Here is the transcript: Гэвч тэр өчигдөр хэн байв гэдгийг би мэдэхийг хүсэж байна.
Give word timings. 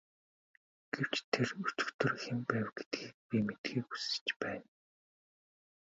Гэвч 0.93 1.13
тэр 1.31 1.49
өчигдөр 1.65 2.13
хэн 2.21 2.39
байв 2.49 2.67
гэдгийг 2.77 3.15
би 3.27 3.37
мэдэхийг 3.45 3.85
хүсэж 3.89 4.27
байна. 4.41 4.67